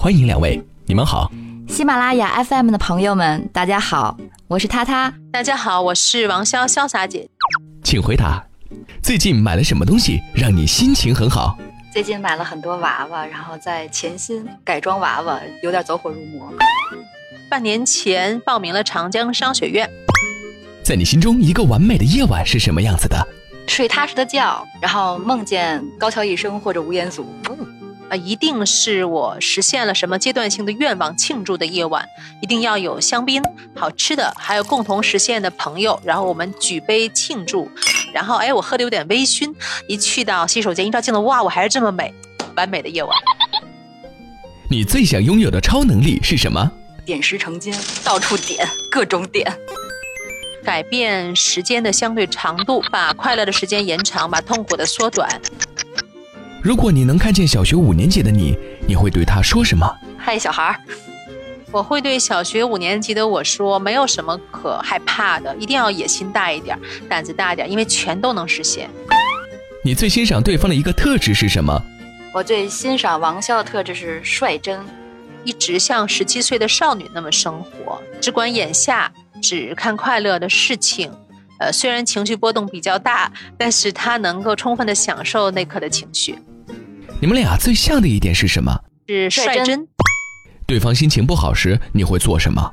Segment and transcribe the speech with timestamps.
[0.00, 1.28] 欢迎两位，你们好。
[1.66, 5.12] 喜马拉雅 FM 的朋友们，大家好，我是他他。
[5.32, 7.28] 大家好，我是王潇潇洒姐。
[7.82, 8.46] 请回答，
[9.02, 11.58] 最近买了什么东西让你心情很好？
[11.92, 16.48] 最近买了很多娃娃，然后在潜心改装娃娃，有点走火入魔。
[17.50, 19.90] 半年前报名了长江商学院。
[20.84, 23.18] 在你心中，一个完美的夜晚是什么样子的？
[23.66, 27.26] 睡踏实的觉，然后梦见高桥一生或者吴彦祖。
[28.10, 32.06] 啊，一定是我实现了什么阶段性的愿望庆祝的夜晚，
[32.40, 33.42] 一定要有香槟、
[33.74, 37.70] 好吃的，还有共同实现的朋友，然后我们举杯庆祝。
[38.14, 39.54] 然后，哎，我喝的有点微醺，
[39.86, 42.14] 一去到洗手间一照镜子，哇，我还是这么美，
[42.56, 43.14] 完美的夜晚。
[44.70, 46.70] 你最想拥有的超能力是什么？
[47.04, 49.50] 点石成金，到处点，各种点，
[50.64, 55.28] 改变时间的相对长度，把快乐的时间延长，把痛苦的缩短。
[56.60, 59.88] 如果你能看见小学五年级的你，你会对他说什么？
[60.18, 60.76] 嗨，小孩儿，
[61.70, 66.76] 我会对小学五年级的我说，没有什么可害怕的，一定要野心大一点，
[67.08, 68.90] 胆子大点，因为全都能实现。
[69.84, 71.80] 你最欣赏对方的一个特质是什么？
[72.34, 74.84] 我最欣赏王潇的特质是率真，
[75.44, 81.12] 一直像十七岁的少女那么生活，只管眼下，只看快乐的事情。
[81.60, 86.38] 呃，虽然情绪波动比较大，但是他能够充分的享受那刻的情绪。
[87.20, 88.80] 你们俩最像的一点是什么？
[89.08, 89.88] 是率真。
[90.66, 92.72] 对方心情不好时，你会做什么？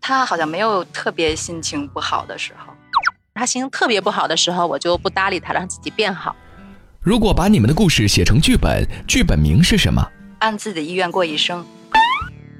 [0.00, 2.72] 他好像没有特别心情不好的时候。
[3.32, 6.34] 他心情特别不好的时候，我就不搭理他，让自己变好。
[7.00, 10.04] 如果把你们的故事写成剧本，剧本名是什么？
[10.40, 11.64] 按自己的意愿过一生。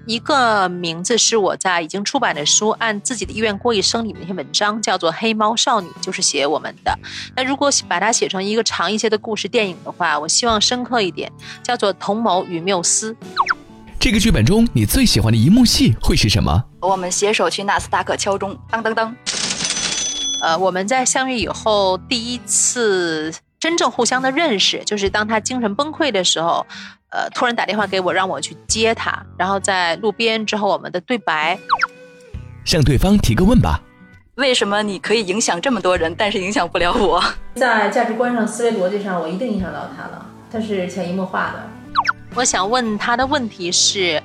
[0.06, 6.98] 一个名字是我在已经出版的书《按自己的意愿过一生》里面一篇文章，叫做《黑猫少女》，就是写我们的。
[7.36, 11.30] 那如果把它写成一个长一些的故事电影的话，我希望深刻一点，
[11.62, 13.12] 叫做《同谋与缪斯》。
[13.98, 16.64] 这个剧本中你最喜欢的一幕戏会是什么？
[16.80, 19.14] 我们携手去纳斯达克敲钟，当当当。
[20.40, 26.66] 呃，我们在相遇以后第一次真正互相的认识，就是当他精神崩溃的时候。
[27.12, 31.58] 呃，突然打电话给我，让我去接他，然后在路边之后，我们的对白，
[32.64, 33.80] 向对方提个问吧。
[34.36, 37.20] 为什么你可以影响这么多人，但是影响不了我？
[37.56, 40.24] 在价值观上、思维逻辑上，我一定影响到他了。
[40.52, 41.68] 他是潜移默化的。
[42.36, 44.22] 我想问他的问题是，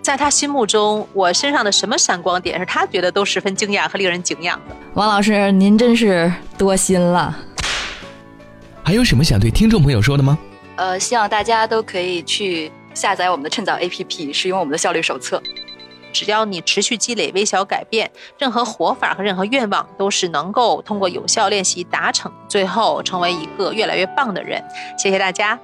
[0.00, 4.74] 在他心目中，我身上的什么闪光点是他觉得都十分惊讶和令人敬仰的？
[4.94, 7.38] 王老师，您真是多心了。
[8.84, 10.38] 还有什么想对听众朋友说的吗？
[10.76, 15.42] 呃，希望大家都可以去下载我们的趁早 APP，使用我们的效率手册。
[16.12, 18.08] 只要你持续积累微小改变，
[18.38, 24.62] 任何活法和任何愿望都是能够通过有效练习达成，最后成为一个越来越棒的人。
[24.98, 25.58] 谢谢大家。